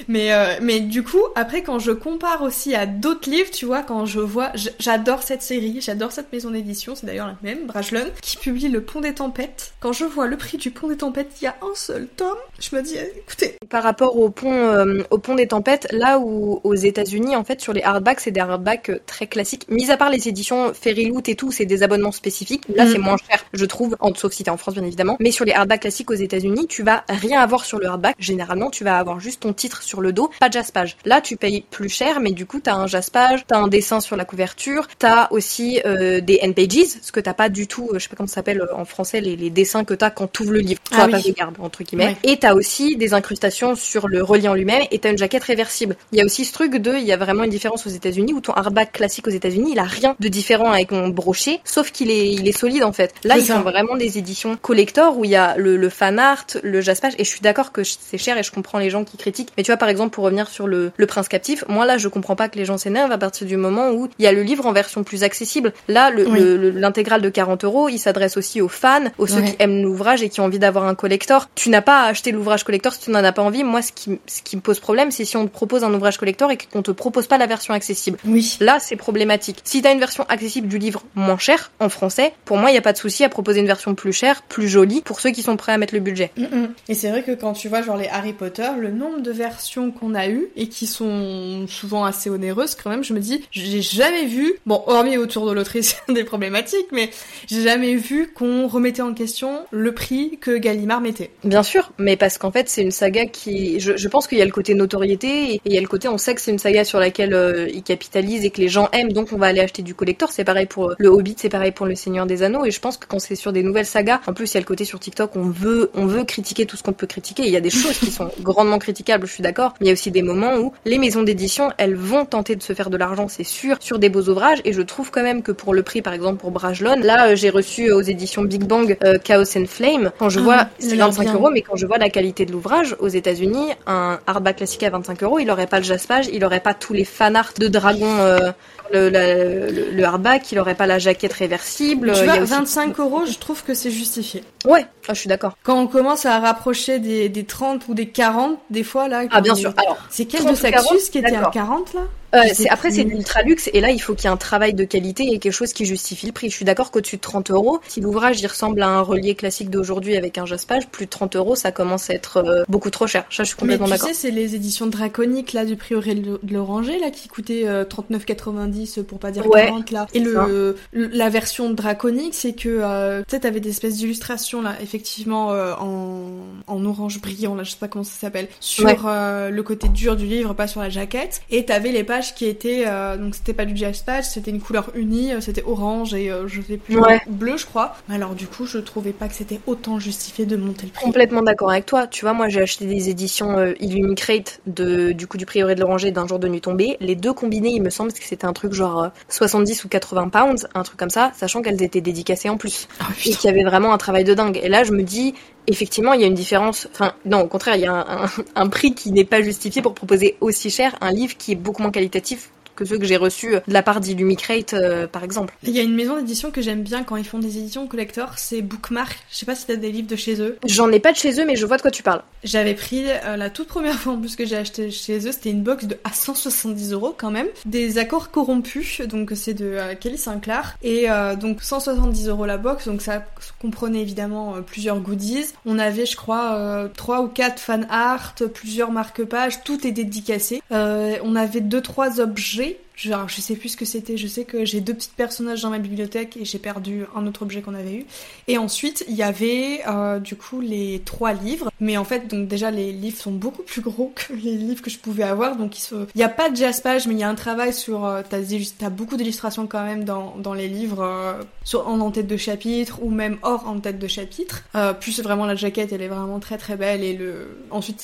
[0.09, 3.83] Mais euh, mais du coup après quand je compare aussi à d'autres livres, tu vois,
[3.83, 8.07] quand je vois, j'adore cette série, j'adore cette maison d'édition, c'est d'ailleurs la même, Brajlon,
[8.23, 9.73] qui publie Le Pont des Tempêtes.
[9.81, 12.39] Quand je vois le prix du Pont des Tempêtes, il y a un seul tome.
[12.61, 13.57] Je me dis, écoutez.
[13.69, 17.61] Par rapport au pont euh, au Pont des Tempêtes, là où aux États-Unis en fait
[17.61, 19.67] sur les hardbacks c'est des hardbacks très classique.
[19.69, 22.65] Mis à part les éditions Fairyloot et tout, c'est des abonnements spécifiques.
[22.75, 23.03] Là, c'est mm.
[23.03, 25.17] moins cher, je trouve, en sauf si t'es en France, bien évidemment.
[25.21, 28.17] Mais sur les hardbacks classiques aux États-Unis, tu vas rien avoir sur le hardback.
[28.19, 30.97] Généralement, tu vas avoir juste ton titre sur le dos, pas de jaspage.
[31.05, 34.17] Là, tu payes plus cher, mais du coup, t'as un jaspage, t'as un dessin sur
[34.17, 38.05] la couverture, t'as aussi euh, des N-pages, ce que t'as pas du tout, euh, je
[38.05, 40.53] sais pas comment ça s'appelle euh, en français, les, les dessins que t'as quand t'ouvres
[40.53, 42.17] le livre, sur ah la page de garde, entre guillemets.
[42.25, 45.97] Et t'as aussi des incrustations sur le reliant lui-même, et t'as une jaquette réversible.
[46.13, 48.33] Il y a aussi ce truc de, il y a vraiment une différence aux États-Unis
[48.33, 51.91] où ton hardback classique aux États-Unis, il a rien de différent avec mon brochet, sauf
[51.93, 53.15] qu'il est, il est solide en fait.
[53.25, 56.47] Là, ils font vraiment des éditions collector où il y a le, le fan art,
[56.63, 59.17] le jaspage, et je suis d'accord que c'est cher et je comprends les gens qui
[59.17, 59.53] critiquent.
[59.57, 62.09] Mais tu vois, par exemple, pour revenir sur le, le prince captif, moi là, je
[62.09, 64.43] comprends pas que les gens s'énervent à partir du moment où il y a le
[64.43, 65.73] livre en version plus accessible.
[65.87, 70.23] Là, l'intégrale de 40 euros, il s'adresse aussi aux fans, aux ceux qui aiment l'ouvrage
[70.23, 71.49] et qui ont envie d'avoir un collector.
[71.55, 73.65] Tu n'as pas à acheter l'ouvrage collector si tu n'en as pas envie.
[73.65, 76.19] Moi, ce qui, ce qui me pose problème, c'est si on te propose un ouvrage
[76.19, 78.19] collector et qu'on te propose pas la version accessible.
[78.25, 78.48] Oui.
[78.61, 79.61] Là, c'est problématique.
[79.65, 82.79] Si t'as une version accessible du livre moins cher en français, pour moi, il n'y
[82.79, 85.43] a pas de souci à proposer une version plus chère, plus jolie, pour ceux qui
[85.43, 86.31] sont prêts à mettre le budget.
[86.37, 86.75] Mm, mm.
[86.89, 89.91] Et c'est vrai que quand tu vois genre les Harry Potter, le nombre de versions
[89.91, 93.83] qu'on a eues et qui sont souvent assez onéreuses, quand même, je me dis, j'ai
[93.83, 97.11] jamais vu, bon, hormis autour de l'autrice des problématiques, mais
[97.47, 101.31] j'ai jamais vu qu'on remettait en question le prix que Gallimard mettait.
[101.45, 104.45] Bien sûr, mais parce qu'en fait, c'est une saga qui, je, pense qu'il y a
[104.45, 106.85] le côté notoriété et il y a le côté, on sait que c'est une saga
[106.85, 109.83] sur laquelle euh, il capitalise et que les gens aiment, donc on va aller acheter
[109.83, 110.31] du collector.
[110.33, 112.65] C'est pareil pour le Hobbit, c'est pareil pour le Seigneur des Anneaux.
[112.65, 114.61] Et je pense que quand c'est sur des nouvelles sagas, en plus il y a
[114.61, 117.45] le côté sur TikTok, on veut, on veut critiquer tout ce qu'on peut critiquer.
[117.45, 119.75] Il y a des choses qui sont grandement critiquables, je suis d'accord.
[119.81, 122.63] Mais il y a aussi des moments où les maisons d'édition, elles vont tenter de
[122.63, 124.61] se faire de l'argent, c'est sûr, sur des beaux ouvrages.
[124.65, 127.37] Et je trouve quand même que pour le prix, par exemple pour Brajlon, là euh,
[127.37, 130.11] j'ai reçu aux éditions Big Bang euh, Chaos and Flame.
[130.19, 132.97] Quand je ah vois, c'est 25 euros, mais quand je vois la qualité de l'ouvrage
[132.99, 136.61] aux États-Unis, un hardback classique à 25 euros, il aurait pas le jaspage, il aurait
[136.61, 138.18] pas tous les fanarts de dragons.
[138.19, 138.53] Euh,
[138.91, 142.13] le, le, le, hardback, il aurait pas la jaquette réversible.
[142.15, 144.43] Tu vois, 25 euros, je trouve que c'est justifié.
[144.65, 145.57] Ouais, ah, je suis d'accord.
[145.63, 149.25] Quand on commence à rapprocher des, des 30 ou des 40, des fois là.
[149.31, 149.75] Ah bien sûr.
[149.77, 152.01] Alors, c'est quel de Saxus qui était à 40 là?
[152.35, 154.37] Euh, c'est, après, c'est de l'ultra luxe et là, il faut qu'il y ait un
[154.37, 156.51] travail de qualité et quelque chose qui justifie le prix.
[156.51, 159.71] Je suis d'accord qu'au-dessus de 30 euros, si l'ouvrage il ressemble à un relié classique
[159.71, 163.07] d'aujourd'hui avec un jaspage, plus de 30 euros, ça commence à être euh, beaucoup trop
[163.07, 163.25] cher.
[163.31, 166.39] Ça, je suis complètement Mais tu sais, c'est les éditions draconiques là du prieuré de
[166.51, 170.07] l'Oranger là qui coûtaient 39,90 euh, pour pas dire 40 là.
[170.13, 174.75] Et le, la version draconique, c'est que euh, tu sais, t'avais des espèces d'illustrations là,
[174.83, 176.29] effectivement en,
[176.67, 180.27] en orange brillant là, je sais pas comment ça s'appelle, sur le côté dur du
[180.27, 183.65] livre, pas sur la jaquette, et t'avais les pages qui était euh, donc c'était pas
[183.65, 186.99] du jazz patch, c'était une couleur unie, euh, c'était orange et euh, je sais plus
[187.29, 187.97] bleu je crois.
[188.11, 191.05] Alors du coup je trouvais pas que c'était autant justifié de monter le prix.
[191.05, 192.07] Complètement d'accord avec toi.
[192.07, 195.81] Tu vois moi j'ai acheté des éditions euh, Illuminate de du coup du Prieuré de
[195.81, 196.97] l'Oranger d'un jour de nuit tombée.
[197.01, 200.69] Les deux combinés il me semble que c'était un truc genre 70 ou 80 pounds,
[200.75, 203.65] un truc comme ça, sachant qu'elles étaient dédicacées en plus oh, et qu'il y avait
[203.65, 204.59] vraiment un travail de dingue.
[204.63, 205.35] Et là je me dis
[205.69, 206.89] effectivement, il y a une différence.
[206.93, 209.95] Enfin, non, au contraire, il y a un, un, prix qui n'est pas justifié pour
[209.95, 213.17] proposer aussi cher un livre qui est beaucoup moins qualitatif qualitatif que ceux que j'ai
[213.17, 214.75] reçus de la part d'Illumicrate,
[215.11, 215.55] par exemple.
[215.65, 218.39] Il y a une maison d'édition que j'aime bien quand ils font des éditions collector,
[218.39, 219.19] c'est Bookmark.
[219.31, 220.57] Je sais pas si t'as des livres de chez eux.
[220.65, 222.23] J'en ai pas de chez eux, mais je vois de quoi tu parles.
[222.45, 225.63] J'avais pris la toute première fois en plus que j'ai acheté chez eux, c'était une
[225.63, 230.77] box de à 170 euros quand même, des accords corrompus, donc c'est de Kelly Sinclair,
[230.83, 231.09] et
[231.41, 233.25] donc 170 euros la box, donc ça
[233.61, 235.47] comprenait évidemment plusieurs goodies.
[235.67, 240.63] On avait, je crois, trois ou quatre fan art, plusieurs marque-pages, tout est dédicacé.
[240.73, 244.17] Euh, on avait deux trois objets Genre, je sais plus ce que c'était.
[244.17, 247.43] Je sais que j'ai deux petits personnages dans ma bibliothèque et j'ai perdu un autre
[247.43, 248.07] objet qu'on avait eu.
[248.49, 251.71] Et ensuite, il y avait euh, du coup les trois livres.
[251.81, 254.91] Mais en fait, donc déjà les livres sont beaucoup plus gros que les livres que
[254.91, 255.57] je pouvais avoir.
[255.57, 255.95] Donc il se...
[256.15, 258.05] il y a pas de jaspage, mais il y a un travail sur.
[258.05, 262.11] Euh, t'as, as beaucoup d'illustrations quand même dans, dans les livres, euh, sur en en
[262.11, 264.65] tête de chapitre ou même hors en tête de chapitre.
[264.75, 267.59] Euh, plus vraiment la jaquette, elle est vraiment très très belle et le.
[267.71, 268.01] Ensuite,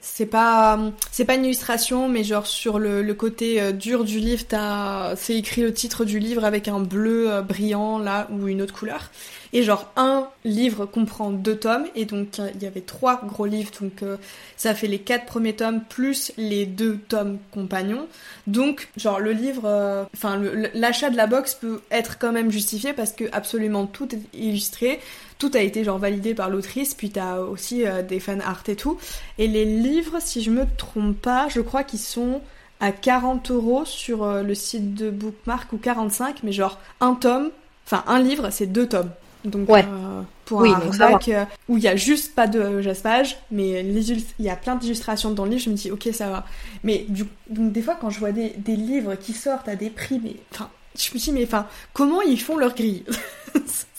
[0.00, 0.78] c'est pas
[1.26, 4.44] pas une illustration, mais genre sur le côté dur du livre,
[5.16, 8.74] c'est écrit le titre du livre avec un bleu euh, brillant là ou une autre
[8.74, 9.10] couleur.
[9.52, 13.70] Et genre un livre comprend deux tomes et donc il y avait trois gros livres
[13.80, 14.16] donc euh,
[14.56, 18.06] ça fait les quatre premiers tomes plus les deux tomes compagnons.
[18.46, 20.40] Donc genre le livre, euh, enfin
[20.74, 25.00] l'achat de la box peut être quand même justifié parce que absolument tout est illustré
[25.38, 28.96] tout a été genre validé par l'autrice, puis t'as aussi des fan art et tout.
[29.38, 32.40] Et les livres, si je me trompe pas, je crois qu'ils sont
[32.82, 37.50] à 40 euros sur euh, le site de Bookmark ou 45, mais genre un tome,
[37.86, 39.10] enfin un livre, c'est deux tomes.
[39.44, 39.84] Donc ouais.
[39.84, 44.44] euh, pour un hardback euh, où il y a juste pas de jaspage, mais il
[44.44, 46.44] y a plein d'illustrations dans le livre, je me dis ok ça va.
[46.82, 49.90] Mais du, donc des fois quand je vois des, des livres qui sortent à des
[49.90, 50.68] prix, mais enfin
[50.98, 53.04] je me dis mais enfin comment ils font leur grille?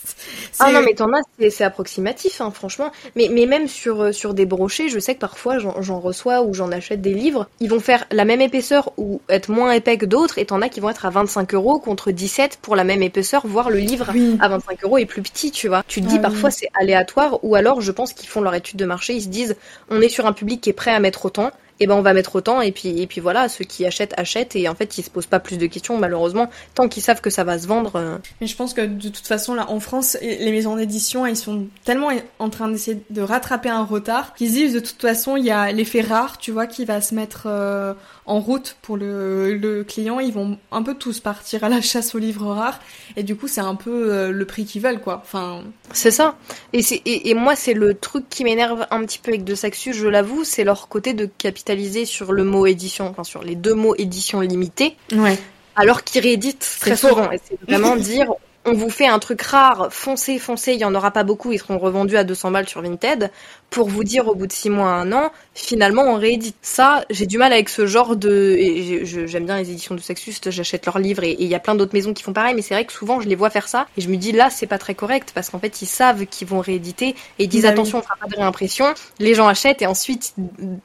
[0.60, 2.92] Ah non, mais t'en as, c'est approximatif, hein, franchement.
[3.16, 6.54] Mais, mais même sur, euh, sur des brochets, je sais que parfois j'en reçois ou
[6.54, 7.48] j'en achète des livres.
[7.60, 10.68] Ils vont faire la même épaisseur ou être moins épais que d'autres, et t'en as
[10.68, 14.12] qui vont être à 25 euros contre 17 pour la même épaisseur, voire le livre
[14.40, 15.82] à 25 euros est plus petit, tu vois.
[15.86, 18.78] Tu te dis ah parfois c'est aléatoire, ou alors je pense qu'ils font leur étude
[18.78, 19.56] de marché, ils se disent
[19.90, 22.14] on est sur un public qui est prêt à mettre autant, eh ben on va
[22.14, 25.02] mettre autant et puis et puis voilà ceux qui achètent achètent et en fait ils
[25.02, 27.96] se posent pas plus de questions malheureusement tant qu'ils savent que ça va se vendre
[27.96, 28.18] euh.
[28.40, 31.66] mais je pense que de toute façon là en France les maisons d'édition ils sont
[31.84, 35.50] tellement en train d'essayer de rattraper un retard qu'ils disent de toute façon il y
[35.50, 37.94] a l'effet rare tu vois qui va se mettre euh,
[38.26, 42.14] en route pour le, le, client ils vont un peu tous partir à la chasse
[42.14, 42.80] aux livres rares
[43.16, 46.36] et du coup c'est un peu euh, le prix qu'ils veulent quoi enfin c'est ça
[46.72, 49.92] et et, et, moi c'est le truc qui m'énerve un petit peu avec De Saxus
[49.92, 53.74] je l'avoue c'est leur côté de capital sur le mot édition, enfin sur les deux
[53.74, 54.96] mots édition limitée.
[55.12, 55.38] Ouais.
[55.76, 57.30] Alors qu'ils rééditent très souvent.
[57.32, 58.32] Et c'est vraiment dire,
[58.66, 61.58] on vous fait un truc rare, foncez, foncez, il y en aura pas beaucoup, ils
[61.58, 63.30] seront revendus à 200 balles sur Vinted,
[63.70, 66.56] pour vous dire au bout de 6 mois, un an, finalement on réédite.
[66.62, 68.56] Ça, j'ai du mal avec ce genre de...
[69.04, 71.94] J'aime bien les éditions de Sexus, j'achète leurs livres et il y a plein d'autres
[71.94, 74.00] maisons qui font pareil, mais c'est vrai que souvent je les vois faire ça et
[74.00, 76.60] je me dis là c'est pas très correct parce qu'en fait ils savent qu'ils vont
[76.60, 78.86] rééditer et ils disent bah attention on fera pas de réimpression,
[79.18, 80.34] les gens achètent et ensuite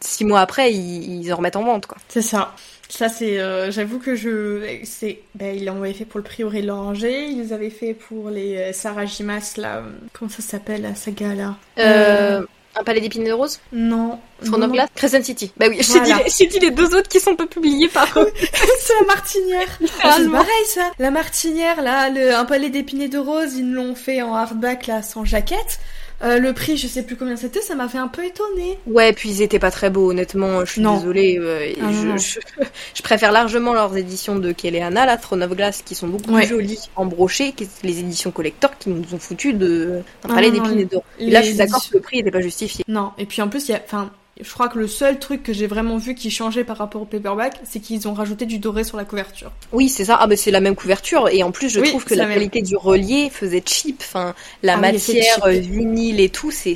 [0.01, 1.97] 6 mois après ils, ils en remettent en vente quoi.
[2.07, 2.55] C'est ça.
[2.89, 3.39] Ça, c'est.
[3.39, 4.80] Euh, j'avoue que je.
[4.84, 8.32] c'est ben, Ils l'ont fait pour le prieuré de l'Oranger, ils les avaient fait pour
[8.32, 9.84] les euh, Sarajimas, là.
[10.12, 12.43] Comment ça s'appelle, la saga, là euh...
[12.75, 14.19] Un palais d'épines de rose Non.
[14.43, 15.52] Glass Crescent City.
[15.58, 18.08] Bah oui, j'ai dit, les deux autres qui sont pas publiés par
[18.80, 19.67] c'est la martinière.
[20.04, 20.91] Ah, c'est pareil ça.
[20.97, 25.02] La martinière, là, le, un palais d'épines de rose, ils l'ont fait en hardback, là,
[25.02, 25.80] sans jaquette.
[26.21, 28.77] Euh, le prix, je sais plus combien c'était, ça m'a fait un peu étonné.
[28.88, 30.65] Ouais, puis ils étaient pas très beaux, honnêtement.
[30.65, 31.38] Je suis désolée.
[31.39, 32.39] Euh, ah, je,
[32.93, 36.47] je, préfère largement leurs éditions de Keleana, la Throne of Glass, qui sont beaucoup plus
[36.47, 40.79] jolies en brochet que les éditions collector qui nous ont foutu de un palais d'épines
[40.79, 41.03] et d'or.
[41.19, 42.84] Là, je suis d'accord que le prix n'était pas justifié.
[42.88, 45.43] Non, et puis en plus, il y a, enfin, je crois que le seul truc
[45.43, 48.58] que j'ai vraiment vu qui changeait par rapport au paperback, c'est qu'ils ont rajouté du
[48.58, 49.52] doré sur la couverture.
[49.73, 50.17] Oui, c'est ça.
[50.19, 51.28] Ah, mais c'est la même couverture.
[51.30, 53.97] Et en plus, je trouve que la, qualité du relié faisait cheap.
[53.99, 56.75] Enfin, la ah matière euh, vinyle et tout, c'est,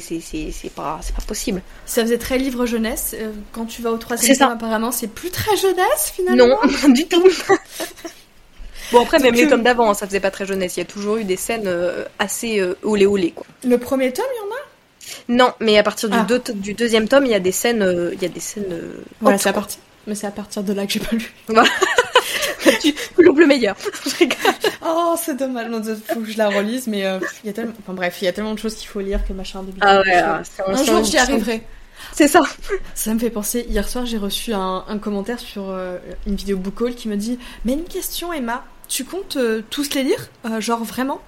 [0.75, 1.61] pas, c'est pas possible.
[1.85, 3.15] Ça faisait très livre jeunesse.
[3.17, 6.57] Euh, quand tu vas au troisième apparemment, c'est plus très jeunesse, finalement.
[6.83, 7.23] Non, du tout.
[8.91, 10.77] Bon après même les tomes d'avant, ça faisait pas très jeunesse.
[10.77, 13.43] Il y a toujours eu des scènes euh, assez olé olé quoi.
[13.63, 14.42] Le premier tome, il y en a
[15.29, 16.51] non, mais à partir du, ah.
[16.53, 17.81] du deuxième tome, il y a des scènes.
[17.81, 18.71] Euh, il y a des scènes.
[18.71, 19.79] Euh, voilà, c'est à partir.
[20.07, 21.33] Mais c'est à partir de là que j'ai pas lu.
[21.47, 21.63] Voilà.
[22.81, 23.75] tu loupes le meilleur.
[24.85, 25.67] oh, c'est dommage.
[26.07, 27.73] faut que je la relise, mais euh, il y a tellement.
[27.79, 29.63] Enfin bref, il y a tellement de choses qu'il faut lire que machin.
[29.63, 30.13] Début ah ouais.
[30.13, 31.63] Ah, un, un jour, j'y arriverai.
[32.11, 32.41] C'est ça.
[32.95, 33.65] Ça me fait penser.
[33.69, 35.73] Hier soir, j'ai reçu un, commentaire sur
[36.27, 38.65] une vidéo book haul qui me dit Mais une question, Emma.
[38.89, 39.37] Tu comptes
[39.69, 40.29] tous les lire?
[40.59, 41.21] Genre vraiment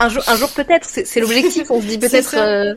[0.00, 1.70] un, jour, un jour peut-être, c'est l'objectif.
[1.70, 2.34] On se dit peut-être.
[2.36, 2.74] Euh,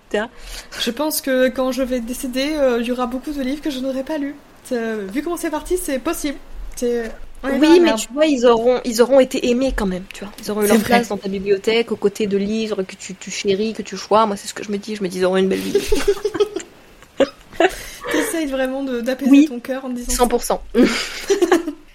[0.80, 3.72] je pense que quand je vais décéder, euh, il y aura beaucoup de livres que
[3.72, 4.36] je n'aurai pas lus.
[4.72, 6.38] vu comment c'est parti, c'est possible.
[6.82, 10.34] oui, mais tu vois, ils auront, ils auront été aimés quand même, tu vois.
[10.42, 13.32] Ils auront eu leur place dans ta bibliothèque, aux côtés de livres que tu, tu
[13.32, 14.28] chéris, que tu choisis.
[14.28, 14.96] Moi, c'est ce que je me dis.
[14.96, 15.74] Je me dis, ils auront une belle vie.
[18.12, 20.60] T'essayes vraiment d'apaiser ton cœur en disant 100%.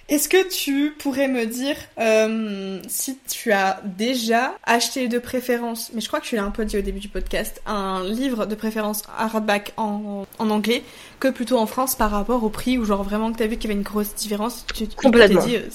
[0.09, 5.99] Est-ce que tu pourrais me dire euh, si tu as déjà acheté de préférence, mais
[5.99, 8.55] je crois que tu l'as un peu dit au début du podcast, un livre de
[8.55, 10.83] préférence hardback en, en anglais
[11.19, 13.57] que plutôt en France par rapport au prix ou genre vraiment que tu as vu
[13.57, 15.45] qu'il y avait une grosse différence tu, Complètement.
[15.45, 15.67] Dit, euh,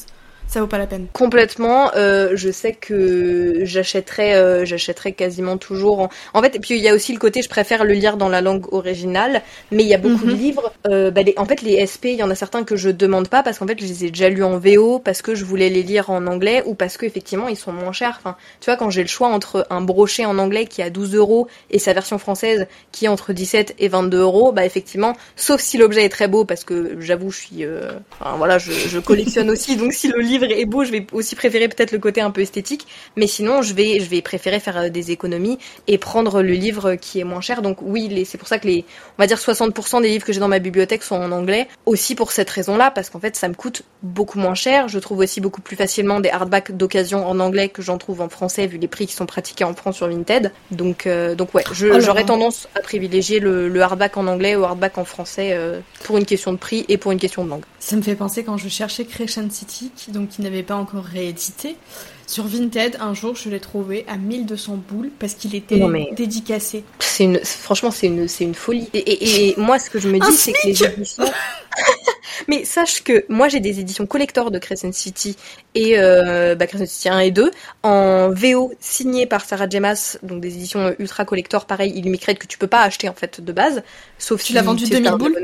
[0.52, 1.06] ça vaut pas la peine.
[1.14, 1.92] Complètement.
[1.96, 6.00] Euh, je sais que j'achèterais, euh, j'achèterais quasiment toujours.
[6.00, 6.10] En...
[6.34, 8.28] en fait, et puis il y a aussi le côté, je préfère le lire dans
[8.28, 10.38] la langue originale, mais il y a beaucoup de mhm.
[10.38, 10.72] livres.
[10.86, 13.42] Euh, bah, en fait, les SP, il y en a certains que je demande pas
[13.42, 15.82] parce qu'en fait, je les ai déjà lus en VO, parce que je voulais les
[15.82, 18.18] lire en anglais ou parce qu'effectivement, ils sont moins chers.
[18.18, 20.90] Enfin, tu vois, quand j'ai le choix entre un brochet en anglais qui est à
[20.90, 25.16] 12 euros et sa version française qui est entre 17 et 22 euros, bah effectivement,
[25.34, 27.64] sauf si l'objet est très beau, parce que j'avoue, je suis,
[28.20, 31.34] enfin voilà, je, je collectionne aussi, donc si le livre est beau, je vais aussi
[31.36, 34.76] préférer peut-être le côté un peu esthétique, mais sinon je vais je vais préférer faire
[34.76, 37.62] euh, des économies et prendre le livre qui est moins cher.
[37.62, 38.84] Donc oui, c'est pour ça que les
[39.18, 42.14] on va dire 60% des livres que j'ai dans ma bibliothèque sont en anglais, aussi
[42.14, 44.88] pour cette raison-là parce qu'en fait ça me coûte beaucoup moins cher.
[44.88, 48.28] Je trouve aussi beaucoup plus facilement des hardbacks d'occasion en anglais que j'en trouve en
[48.28, 50.52] français vu les prix qui sont pratiqués en France sur Vinted.
[50.70, 55.04] Donc euh, donc ouais, j'aurais tendance à privilégier le, hardback en anglais au hardback en
[55.04, 57.64] français euh, pour une question de prix et pour une question de langue.
[57.78, 61.76] Ça me fait penser quand je cherchais Crescent City, donc qui n'avait pas encore réédité.
[62.26, 65.80] Sur Vinted, un jour, je l'ai trouvé à 1200 boules parce qu'il était
[66.12, 66.84] dédicacé.
[66.98, 68.88] C'est une, franchement, c'est une, une folie.
[68.94, 71.24] Et, moi, ce que je me dis, c'est que les éditions.
[72.48, 75.36] Mais sache que moi, j'ai des éditions collector de Crescent City
[75.74, 77.50] et euh, bah, Crescent City 1 et 2
[77.82, 82.58] en VO signé par Sarah Jemas, donc des éditions ultra collector, pareil, illimicrate que tu
[82.58, 83.82] peux pas acheter en fait de base,
[84.18, 85.38] sauf tu si l'as vendu 2000 boules.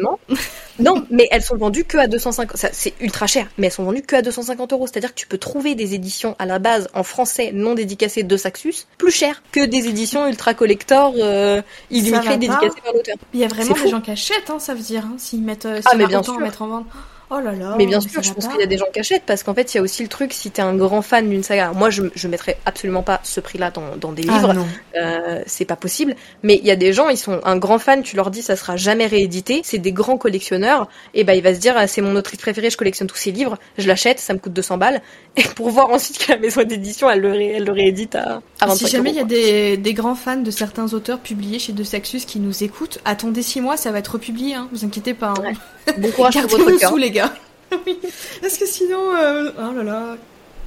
[0.81, 2.57] non, mais elles sont vendues que à 250.
[2.73, 4.87] C'est ultra cher, mais elles sont vendues que à 250 euros.
[4.87, 8.37] C'est-à-dire que tu peux trouver des éditions à la base en français non dédicacées de
[8.37, 13.17] Saxus plus cher que des éditions ultra collector euh, illimicrate dédicacées par l'auteur.
[13.33, 15.67] Il y a vraiment des gens qui achètent, hein, ça veut dire, hein, s'ils mettent,
[15.67, 16.39] euh, ah, mais bien sûr.
[16.39, 16.87] mettre en vente.
[17.31, 17.75] Oh là là.
[17.77, 19.75] Mais bien sûr, je pense qu'il y a des gens qui achètent parce qu'en fait,
[19.75, 21.73] il y a aussi le truc si t'es un grand fan d'une saga.
[21.73, 24.67] Moi, je, je mettrais absolument pas ce prix-là dans, dans des ah, livres.
[24.97, 26.17] euh, c'est pas possible.
[26.43, 28.57] Mais il y a des gens, ils sont un grand fan, tu leur dis ça
[28.57, 29.61] sera jamais réédité.
[29.63, 30.89] C'est des grands collectionneurs.
[31.13, 33.33] Et bah, il va se dire, ah, c'est mon autrice préférée, je collectionne tous ses
[33.33, 35.03] livres, je l'achète, ça me coûte 200 balles.
[35.37, 38.71] Et pour voir ensuite que la maison d'édition, elle le, elle le réédite à, à
[38.75, 41.85] Si jamais il y a des, des, grands fans de certains auteurs publiés chez De
[41.85, 44.69] Saxus qui nous écoutent, attendez six mois, ça va être republié, hein.
[44.73, 45.35] Vous inquiétez pas.
[45.39, 45.53] Hein.
[45.97, 46.97] Bon courage pour votre cœur.
[46.97, 47.33] les gars.
[47.87, 47.99] oui,
[48.41, 50.17] parce que sinon, euh, oh là là,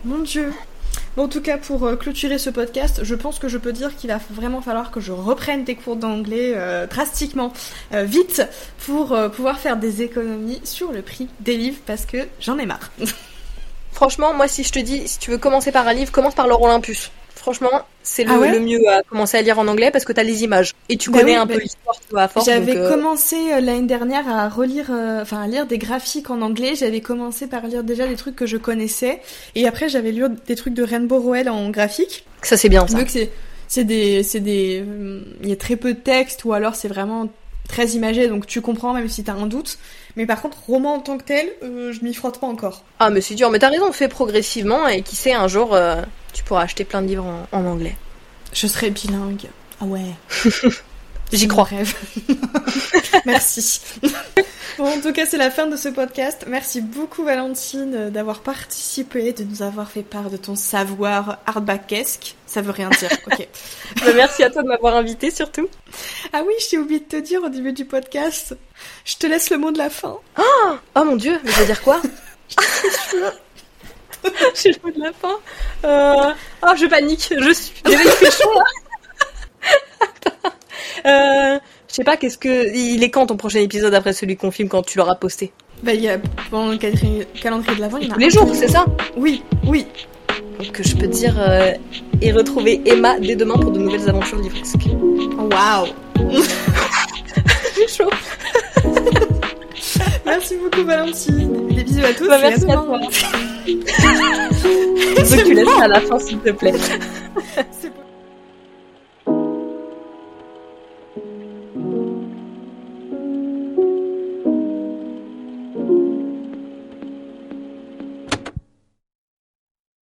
[0.05, 0.53] mon dieu.
[1.15, 3.95] Bon, en tout cas, pour euh, clôturer ce podcast, je pense que je peux dire
[3.95, 7.53] qu'il va vraiment falloir que je reprenne des cours d'anglais euh, drastiquement
[7.91, 8.43] vite
[8.85, 12.91] pour pouvoir faire des économies sur le prix des livres parce que j'en ai marre.
[13.91, 16.47] Franchement, moi, si je te dis, si tu veux commencer par un livre, commence par
[16.47, 17.11] l'or Olympus.
[17.35, 20.43] Franchement, c'est le, ah mieux à commencer à lire en anglais parce que t'as les
[20.43, 22.45] images et tu bah connais un peu l'histoire à force.
[22.45, 26.41] J'avais euh, commencé euh, l'année dernière à relire, euh, enfin à lire des graphiques en
[26.41, 26.75] anglais.
[26.75, 29.21] J'avais commencé par lire déjà des trucs que je connaissais
[29.55, 32.25] et après j'avais lu des trucs de Rainbow Rowell en graphique.
[32.43, 32.97] Ça c'est bien ça.
[32.97, 33.09] Donc
[33.67, 34.83] c'est des c'est des
[35.41, 37.27] il y a très peu de texte ou alors c'est vraiment
[37.71, 39.77] très imagé donc tu comprends même si t'as un doute.
[40.15, 42.83] Mais par contre, roman en tant que tel, je m'y frotte pas encore.
[42.99, 43.49] Ah, mais c'est dur.
[43.49, 45.77] Mais t'as raison, fait progressivement et qui sait, un jour,
[46.33, 47.95] tu pourras acheter plein de livres en, anglais.
[48.53, 49.47] Je serai bilingue.
[49.79, 50.01] Ah ouais.
[51.31, 51.63] J'y crois.
[51.63, 51.93] Rêve.
[53.25, 53.81] Merci.
[54.77, 56.45] bon, en tout cas, c'est la fin de ce podcast.
[56.47, 62.35] Merci beaucoup, Valentine, d'avoir participé, de nous avoir fait part de ton savoir hardbackesque.
[62.45, 63.11] Ça veut rien dire.
[63.27, 63.47] Ok.
[64.05, 65.67] Bah, merci à toi de m'avoir invité, surtout.
[66.33, 68.55] Ah oui, j'ai oublié de te dire au début du podcast.
[69.05, 70.17] Je te laisse le mot de la fin.
[70.39, 72.01] Oh, oh mon dieu, mais je veux dire quoi?
[74.55, 75.35] J'ai le mot de la fin.
[75.85, 76.33] Euh...
[76.63, 77.33] Oh, je panique.
[77.37, 77.73] Je suis.
[77.85, 78.63] il fait chaud là.
[81.05, 81.59] Euh...
[81.87, 82.73] Je sais pas, qu'est-ce que.
[82.73, 85.51] Il est quand ton prochain épisode après celui qu'on filme quand tu l'auras posté?
[85.83, 88.13] Bah, il y a pendant le calendrier de l'avant, il y en a.
[88.13, 88.85] Tous les jours, c'est ça?
[89.17, 89.85] Oui, oui.
[90.59, 91.35] Donc, je peux te dire.
[91.39, 91.73] Euh...
[92.21, 94.87] Et retrouver Emma dès demain pour de nouvelles aventures livresques.
[95.37, 95.87] Waouh
[97.75, 98.09] J'ai chaud
[100.23, 101.67] Merci beaucoup Valentine.
[101.67, 102.27] Des bisous à tous.
[102.27, 102.99] Bah, merci à, à toi.
[105.17, 106.73] Donc tu laisses à la fin s'il te plaît.